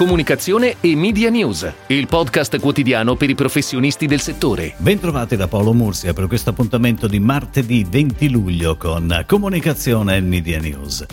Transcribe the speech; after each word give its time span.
Comunicazione 0.00 0.76
e 0.80 0.96
Media 0.96 1.28
News, 1.28 1.70
il 1.88 2.06
podcast 2.06 2.58
quotidiano 2.58 3.16
per 3.16 3.28
i 3.28 3.34
professionisti 3.34 4.06
del 4.06 4.20
settore. 4.22 4.72
Bentrovati 4.78 5.36
da 5.36 5.46
Paolo 5.46 5.74
Mursia 5.74 6.14
per 6.14 6.26
questo 6.26 6.48
appuntamento 6.48 7.06
di 7.06 7.20
martedì 7.20 7.84
20 7.86 8.30
luglio 8.30 8.78
con 8.78 9.24
Comunicazione 9.26 10.16
e 10.16 10.20
Media 10.22 10.58
News. 10.58 11.04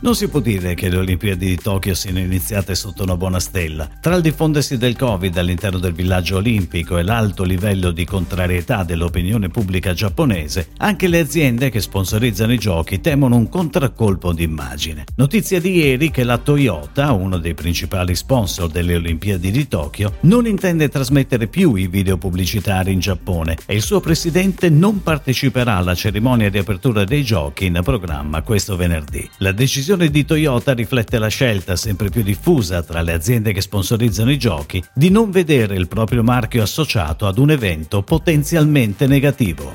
Non 0.00 0.14
si 0.14 0.28
può 0.28 0.38
dire 0.38 0.74
che 0.74 0.88
le 0.88 0.98
Olimpiadi 0.98 1.46
di 1.46 1.56
Tokyo 1.56 1.92
siano 1.92 2.20
iniziate 2.20 2.76
sotto 2.76 3.02
una 3.02 3.16
buona 3.16 3.40
stella. 3.40 3.90
Tra 4.00 4.14
il 4.14 4.22
diffondersi 4.22 4.76
del 4.76 4.96
Covid 4.96 5.36
all'interno 5.36 5.80
del 5.80 5.92
villaggio 5.92 6.36
olimpico 6.36 6.98
e 6.98 7.02
l'alto 7.02 7.42
livello 7.42 7.90
di 7.90 8.04
contrarietà 8.04 8.84
dell'opinione 8.84 9.48
pubblica 9.48 9.94
giapponese, 9.94 10.68
anche 10.76 11.08
le 11.08 11.18
aziende 11.18 11.68
che 11.68 11.80
sponsorizzano 11.80 12.52
i 12.52 12.58
giochi 12.58 13.00
temono 13.00 13.34
un 13.34 13.48
contraccolpo 13.48 14.32
d'immagine. 14.32 15.02
Notizia 15.16 15.60
di 15.60 15.74
ieri 15.74 16.12
che 16.12 16.22
la 16.22 16.38
Toyota, 16.38 17.10
uno 17.10 17.38
dei 17.38 17.54
principali 17.54 18.14
sponsor 18.14 18.68
delle 18.68 18.94
Olimpiadi 18.94 19.50
di 19.50 19.66
Tokyo, 19.66 20.18
non 20.20 20.46
intende 20.46 20.88
trasmettere 20.88 21.48
più 21.48 21.74
i 21.74 21.88
video 21.88 22.18
pubblicitari 22.18 22.92
in 22.92 23.00
Giappone 23.00 23.56
e 23.66 23.74
il 23.74 23.82
suo 23.82 23.98
presidente 23.98 24.70
non 24.70 25.02
parteciperà 25.02 25.74
alla 25.74 25.96
cerimonia 25.96 26.50
di 26.50 26.58
apertura 26.58 27.02
dei 27.02 27.24
giochi 27.24 27.66
in 27.66 27.80
programma 27.82 28.42
questo 28.42 28.76
venerdì. 28.76 29.28
La 29.38 29.50
decisione 29.50 29.86
decisione 29.88 30.10
di 30.10 30.24
Toyota 30.26 30.74
riflette 30.74 31.18
la 31.18 31.28
scelta 31.28 31.74
sempre 31.74 32.10
più 32.10 32.22
diffusa 32.22 32.82
tra 32.82 33.00
le 33.00 33.14
aziende 33.14 33.52
che 33.52 33.62
sponsorizzano 33.62 34.30
i 34.30 34.36
giochi 34.36 34.82
di 34.92 35.08
non 35.08 35.30
vedere 35.30 35.76
il 35.76 35.88
proprio 35.88 36.22
marchio 36.22 36.62
associato 36.62 37.26
ad 37.26 37.38
un 37.38 37.50
evento 37.50 38.02
potenzialmente 38.02 39.06
negativo. 39.06 39.74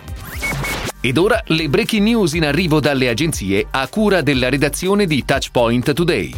Ed 1.02 1.18
ora 1.18 1.42
le 1.48 1.68
breaking 1.68 2.04
news 2.04 2.34
in 2.34 2.46
arrivo 2.46 2.80
dalle 2.80 3.10
agenzie 3.10 3.66
a 3.72 3.88
cura 3.88 4.22
della 4.22 4.50
redazione 4.50 5.08
di 5.08 5.26
Touchpoint 5.26 5.94
Today. 5.94 6.32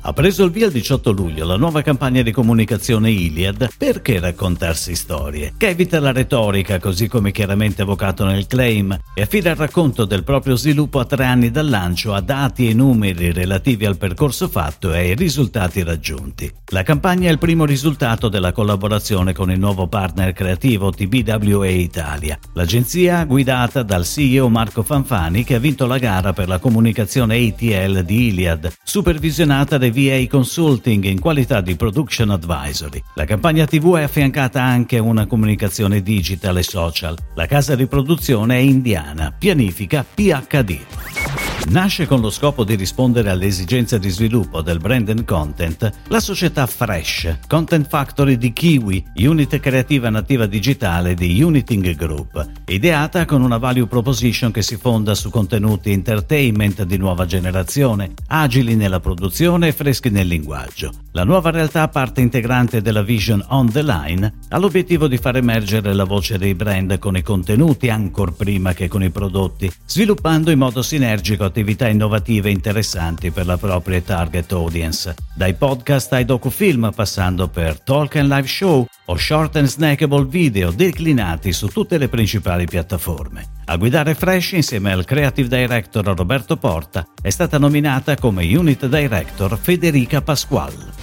Ha 0.00 0.12
preso 0.12 0.44
il 0.44 0.52
via 0.52 0.66
il 0.66 0.72
18 0.72 1.10
luglio 1.10 1.44
la 1.44 1.56
nuova 1.56 1.82
campagna 1.82 2.22
di 2.22 2.30
comunicazione 2.30 3.10
Iliad 3.10 3.68
Perché 3.76 4.20
raccontarsi 4.20 4.94
storie? 4.94 5.54
Che 5.56 5.68
evita 5.68 5.98
la 5.98 6.12
retorica, 6.12 6.78
così 6.78 7.08
come 7.08 7.32
chiaramente 7.32 7.82
evocato 7.82 8.24
nel 8.24 8.46
claim, 8.46 8.96
e 9.12 9.22
affida 9.22 9.50
il 9.50 9.56
racconto 9.56 10.04
del 10.04 10.22
proprio 10.22 10.56
sviluppo 10.56 11.00
a 11.00 11.04
tre 11.04 11.24
anni 11.24 11.50
dal 11.50 11.68
lancio 11.68 12.14
a 12.14 12.20
dati 12.20 12.68
e 12.68 12.74
numeri 12.74 13.32
relativi 13.32 13.86
al 13.86 13.96
percorso 13.96 14.48
fatto 14.48 14.92
e 14.92 14.98
ai 14.98 15.14
risultati 15.16 15.82
raggiunti. 15.82 16.50
La 16.70 16.84
campagna 16.84 17.28
è 17.28 17.32
il 17.32 17.38
primo 17.38 17.64
risultato 17.64 18.28
della 18.28 18.52
collaborazione 18.52 19.32
con 19.32 19.50
il 19.50 19.58
nuovo 19.58 19.88
partner 19.88 20.32
creativo 20.32 20.90
TBWA 20.90 21.68
Italia, 21.68 22.38
l'agenzia 22.52 23.24
guidata 23.24 23.82
dal 23.82 24.04
CEO 24.04 24.48
Marco 24.48 24.82
Fanfani 24.82 25.42
che 25.44 25.56
ha 25.56 25.58
vinto 25.58 25.86
la 25.86 25.98
gara 25.98 26.32
per 26.32 26.46
la 26.46 26.58
comunicazione 26.58 27.36
ATL 27.36 28.04
di 28.04 28.28
Iliad, 28.28 28.72
supervisionata 28.82 29.76
dai 29.76 29.87
VA 29.90 30.26
Consulting 30.28 31.04
in 31.04 31.20
qualità 31.20 31.60
di 31.60 31.76
Production 31.76 32.30
Advisory. 32.30 33.02
La 33.14 33.24
campagna 33.24 33.66
TV 33.66 33.96
è 33.96 34.02
affiancata 34.02 34.62
anche 34.62 34.96
a 34.96 35.02
una 35.02 35.26
comunicazione 35.26 36.02
digital 36.02 36.58
e 36.58 36.62
social. 36.62 37.16
La 37.34 37.46
casa 37.46 37.74
di 37.74 37.86
produzione 37.86 38.56
è 38.56 38.60
indiana, 38.60 39.34
pianifica 39.36 40.04
PHD. 40.04 41.27
Nasce 41.68 42.06
con 42.06 42.22
lo 42.22 42.30
scopo 42.30 42.64
di 42.64 42.76
rispondere 42.76 43.28
alle 43.28 43.44
esigenze 43.44 43.98
di 43.98 44.08
sviluppo 44.08 44.62
del 44.62 44.78
brand 44.78 45.10
and 45.10 45.26
content 45.26 45.92
la 46.06 46.18
società 46.18 46.64
Fresh, 46.64 47.40
Content 47.46 47.86
Factory 47.86 48.38
di 48.38 48.54
Kiwi, 48.54 49.04
unit 49.16 49.60
creativa 49.60 50.08
nativa 50.08 50.46
digitale 50.46 51.12
di 51.12 51.42
Uniting 51.42 51.94
Group, 51.94 52.62
ideata 52.68 53.26
con 53.26 53.42
una 53.42 53.58
value 53.58 53.86
proposition 53.86 54.50
che 54.50 54.62
si 54.62 54.76
fonda 54.76 55.14
su 55.14 55.28
contenuti 55.28 55.92
entertainment 55.92 56.84
di 56.84 56.96
nuova 56.96 57.26
generazione, 57.26 58.14
agili 58.28 58.74
nella 58.74 59.00
produzione 59.00 59.68
e 59.68 59.72
freschi 59.72 60.08
nel 60.08 60.26
linguaggio. 60.26 60.90
La 61.12 61.24
nuova 61.24 61.50
realtà, 61.50 61.86
parte 61.88 62.22
integrante 62.22 62.80
della 62.80 63.02
Vision 63.02 63.44
on 63.48 63.70
the 63.70 63.82
Line, 63.82 64.32
ha 64.48 64.56
l'obiettivo 64.56 65.06
di 65.06 65.18
far 65.18 65.36
emergere 65.36 65.92
la 65.92 66.04
voce 66.04 66.38
dei 66.38 66.54
brand 66.54 66.98
con 66.98 67.14
i 67.14 67.22
contenuti 67.22 67.90
ancor 67.90 68.32
prima 68.32 68.72
che 68.72 68.88
con 68.88 69.02
i 69.02 69.10
prodotti, 69.10 69.70
sviluppando 69.84 70.50
in 70.50 70.58
modo 70.58 70.80
sinergico 70.80 71.44
attività 71.44 71.56
innovative 71.88 72.48
e 72.48 72.52
interessanti 72.52 73.30
per 73.30 73.46
la 73.46 73.56
propria 73.56 74.00
target 74.00 74.52
audience, 74.52 75.14
dai 75.34 75.54
podcast 75.54 76.12
ai 76.12 76.24
docufilm 76.24 76.90
passando 76.94 77.48
per 77.48 77.80
talk 77.80 78.16
and 78.16 78.30
live 78.30 78.46
show 78.46 78.86
o 79.06 79.16
short 79.16 79.56
and 79.56 79.66
snackable 79.66 80.26
video 80.26 80.70
declinati 80.70 81.52
su 81.52 81.68
tutte 81.68 81.98
le 81.98 82.08
principali 82.08 82.66
piattaforme. 82.66 83.56
A 83.66 83.76
guidare 83.76 84.14
Fresh 84.14 84.52
insieme 84.52 84.92
al 84.92 85.04
creative 85.04 85.48
director 85.48 86.04
Roberto 86.04 86.56
Porta 86.56 87.06
è 87.20 87.30
stata 87.30 87.58
nominata 87.58 88.16
come 88.16 88.44
unit 88.44 88.86
director 88.86 89.58
Federica 89.58 90.22
Pasquale. 90.22 90.97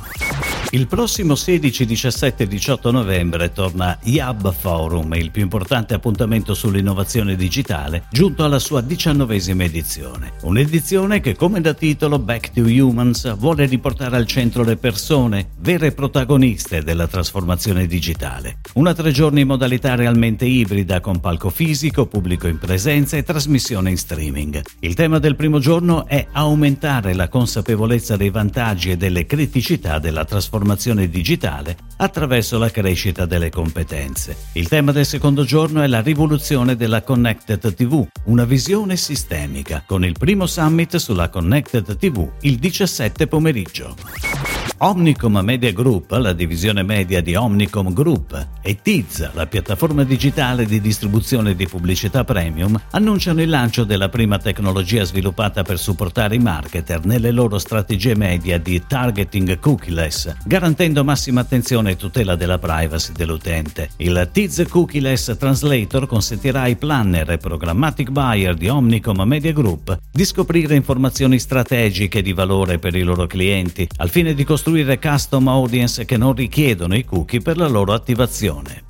Il 0.72 0.88
prossimo 0.88 1.36
16, 1.36 1.86
17 1.86 2.44
e 2.44 2.48
18 2.48 2.92
novembre 2.92 3.52
torna 3.52 3.98
IAB 4.02 4.52
Forum, 4.52 5.14
il 5.14 5.32
più 5.32 5.44
importante 5.44 5.94
appuntamento 5.94 6.54
sull'innovazione 6.54 7.36
digitale, 7.36 8.06
giunto 8.12 8.44
alla 8.44 8.60
sua 8.60 8.82
diciannovesima 8.82 9.64
edizione. 9.64 10.34
Un'edizione 10.42 11.22
che, 11.22 11.36
come 11.36 11.62
da 11.62 11.74
titolo 11.74 12.20
Back 12.20 12.52
to 12.52 12.62
Humans, 12.62 13.38
vuole 13.38 13.66
riportare 13.68 14.18
al 14.18 14.26
centro 14.26 14.64
le 14.64 14.76
persone, 14.76 15.50
vere 15.60 15.92
protagoniste 15.92 16.84
della 16.84 17.08
trasformazione 17.08 17.86
digitale. 17.86 18.58
Una 18.74 18.94
tre 18.94 19.12
giorni 19.12 19.42
in 19.42 19.48
modalità 19.48 19.96
realmente 19.96 20.46
ibrida, 20.46 21.00
con 21.00 21.20
palco 21.20 21.50
fisico, 21.52 22.08
pubblico 22.08 22.48
in 22.48 22.58
presenza 22.58 23.16
e 23.16 23.24
trasmissione 23.24 23.92
in 23.92 23.98
streaming. 23.98 24.62
Il 24.80 24.96
tema 24.96 25.20
del 25.20 25.36
primo 25.36 25.60
giorno 25.60 26.08
è 26.08 26.28
aumentare 26.32 27.14
la 27.14 27.30
consapevolezza 27.30 28.18
dei 28.18 28.30
vantaggi 28.30 28.92
e 28.92 28.98
delle 28.98 29.26
criticità 29.26 30.00
della 30.00 30.26
trasformazione 30.26 30.55
trasformazione 30.56 31.10
digitale 31.10 31.76
attraverso 31.98 32.58
la 32.58 32.72
crescita 32.72 33.26
delle 33.26 33.50
competenze. 33.50 34.36
Il 34.54 34.68
tema 34.68 34.92
del 34.92 35.06
secondo 35.06 35.44
giorno 35.44 35.82
è 35.82 35.88
la 35.88 36.02
rivoluzione 36.02 36.76
della 36.76 37.02
Connected 37.02 37.74
TV, 37.74 38.08
una 38.26 38.46
visione 38.46 38.96
sistemica, 38.96 39.84
con 39.86 40.06
il 40.06 40.16
primo 40.18 40.46
summit 40.46 40.96
sulla 40.96 41.30
Connected 41.30 41.98
TV 41.98 42.30
il 42.42 42.58
17 42.58 43.28
pomeriggio. 43.28 44.35
Omnicom 44.78 45.40
Media 45.40 45.72
Group, 45.72 46.12
la 46.12 46.34
divisione 46.34 46.84
media 46.84 47.22
di 47.22 47.34
Omnicom 47.34 47.94
Group, 47.94 48.48
e 48.62 48.80
Tiz, 48.82 49.32
la 49.34 49.46
piattaforma 49.46 50.04
digitale 50.04 50.66
di 50.66 50.82
distribuzione 50.82 51.56
di 51.56 51.66
pubblicità 51.66 52.26
premium, 52.26 52.78
annunciano 52.92 53.42
il 53.42 53.48
lancio 53.48 53.86
della 53.86 54.10
prima 54.10 54.38
tecnologia 54.38 55.06
sviluppata 55.06 55.64
per 55.64 55.80
supportare 55.80 56.36
i 56.36 56.40
marketer 56.40 57.06
nelle 57.06 57.32
loro 57.32 57.58
strategie 57.58 58.18
media 58.18 58.58
di 58.58 58.84
targeting 58.86 59.60
cookieless, 59.60 60.36
garantendo 60.44 61.06
massima 61.06 61.40
attenzione 61.40 61.92
e 61.92 61.96
tutela 61.96 62.36
della 62.36 62.60
privacy 62.60 63.14
dell'utente. 63.14 63.92
Il 63.98 64.28
Tiz 64.34 64.62
Cookieless 64.68 65.38
Translator 65.38 66.06
consentirà 66.06 66.64
ai 66.64 66.76
planner 66.76 67.32
e 67.32 67.38
programmatic 67.38 68.10
buyer 68.10 68.56
di 68.56 68.68
Omnicom 68.68 69.22
Media 69.22 69.54
Group 69.54 69.98
di 70.12 70.26
scoprire 70.26 70.76
informazioni 70.76 71.40
strategiche 71.40 72.22
di 72.22 72.34
valore 72.34 72.78
per 72.78 72.94
i 72.94 73.04
loro 73.04 73.26
clienti, 73.26 73.88
al 73.98 74.10
fine 74.10 74.34
di 74.34 74.44
costruire 74.44 74.64
costruire 74.66 74.98
custom 74.98 75.48
audience 75.48 76.06
che 76.06 76.18
non 76.18 76.34
richiedono 76.34 76.96
i 76.96 77.06
cookie 77.06 77.40
per 77.40 77.56
la 77.56 77.68
loro 77.68 77.94
attivazione. 77.94 78.82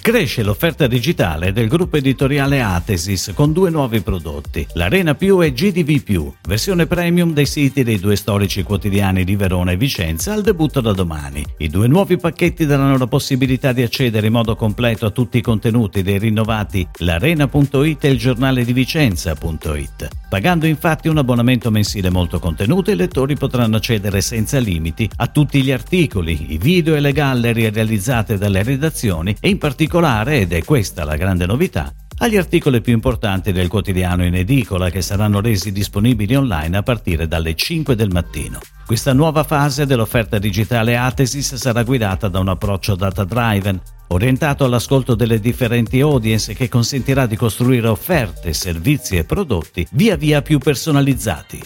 Cresce 0.00 0.44
l'offerta 0.44 0.86
digitale 0.86 1.52
del 1.52 1.66
gruppo 1.66 1.96
editoriale 1.96 2.62
Atesis 2.62 3.32
con 3.34 3.52
due 3.52 3.70
nuovi 3.70 4.02
prodotti, 4.02 4.64
l'Arena 4.74 5.16
Più 5.16 5.42
e 5.42 5.52
GDV 5.52 6.34
versione 6.46 6.86
premium 6.86 7.32
dei 7.32 7.46
siti 7.46 7.82
dei 7.82 7.98
due 7.98 8.14
storici 8.14 8.62
quotidiani 8.62 9.24
di 9.24 9.34
Verona 9.34 9.72
e 9.72 9.76
Vicenza 9.76 10.32
al 10.32 10.42
debutto 10.42 10.80
da 10.80 10.92
domani. 10.92 11.44
I 11.58 11.68
due 11.68 11.88
nuovi 11.88 12.16
pacchetti 12.16 12.64
daranno 12.64 12.96
la 12.96 13.08
possibilità 13.08 13.72
di 13.72 13.82
accedere 13.82 14.28
in 14.28 14.32
modo 14.32 14.54
completo 14.54 15.06
a 15.06 15.10
tutti 15.10 15.38
i 15.38 15.42
contenuti 15.42 16.02
dei 16.02 16.18
rinnovati 16.18 16.86
l'Arena.it 16.98 18.04
e 18.04 18.10
il 18.10 18.18
giornale 18.18 18.64
di 18.64 18.72
Vicenza.it. 18.72 20.23
Pagando 20.34 20.66
infatti 20.66 21.06
un 21.06 21.16
abbonamento 21.16 21.70
mensile 21.70 22.10
molto 22.10 22.40
contenuto, 22.40 22.90
i 22.90 22.96
lettori 22.96 23.36
potranno 23.36 23.76
accedere 23.76 24.20
senza 24.20 24.58
limiti 24.58 25.08
a 25.18 25.28
tutti 25.28 25.62
gli 25.62 25.70
articoli, 25.70 26.52
i 26.52 26.58
video 26.58 26.96
e 26.96 27.00
le 27.00 27.12
gallerie 27.12 27.70
realizzate 27.70 28.36
dalle 28.36 28.64
redazioni 28.64 29.36
e 29.38 29.48
in 29.48 29.58
particolare 29.58 30.40
ed 30.40 30.52
è 30.52 30.64
questa 30.64 31.04
la 31.04 31.14
grande 31.14 31.46
novità, 31.46 31.94
agli 32.18 32.36
articoli 32.36 32.80
più 32.80 32.92
importanti 32.92 33.52
del 33.52 33.68
quotidiano 33.68 34.24
in 34.24 34.34
edicola 34.34 34.90
che 34.90 35.02
saranno 35.02 35.40
resi 35.40 35.70
disponibili 35.70 36.34
online 36.34 36.78
a 36.78 36.82
partire 36.82 37.28
dalle 37.28 37.54
5 37.54 37.94
del 37.94 38.10
mattino. 38.10 38.58
Questa 38.84 39.12
nuova 39.12 39.44
fase 39.44 39.86
dell'offerta 39.86 40.38
digitale 40.38 40.96
Atesis 40.96 41.54
sarà 41.54 41.84
guidata 41.84 42.26
da 42.26 42.40
un 42.40 42.48
approccio 42.48 42.96
data-driven, 42.96 43.80
orientato 44.08 44.64
all'ascolto 44.64 45.14
delle 45.14 45.40
differenti 45.40 46.00
audience 46.00 46.54
che 46.54 46.68
consentirà 46.68 47.26
di 47.26 47.36
costruire 47.36 47.88
offerte, 47.88 48.52
servizi 48.52 49.16
e 49.16 49.24
prodotti 49.24 49.86
via 49.92 50.16
via 50.16 50.42
più 50.42 50.58
personalizzati. 50.58 51.62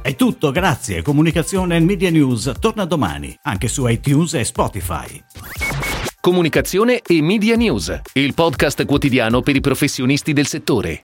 È 0.00 0.14
tutto, 0.14 0.50
grazie. 0.50 1.02
Comunicazione 1.02 1.76
e 1.76 1.80
Media 1.80 2.10
News 2.10 2.52
torna 2.58 2.84
domani, 2.84 3.36
anche 3.42 3.68
su 3.68 3.86
iTunes 3.86 4.34
e 4.34 4.44
Spotify. 4.44 5.22
Comunicazione 6.20 7.00
e 7.00 7.22
Media 7.22 7.56
News, 7.56 8.00
il 8.14 8.34
podcast 8.34 8.84
quotidiano 8.84 9.40
per 9.40 9.56
i 9.56 9.60
professionisti 9.60 10.32
del 10.32 10.46
settore. 10.46 10.96